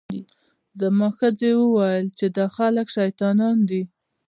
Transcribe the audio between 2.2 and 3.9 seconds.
دا خلک شیطانان دي.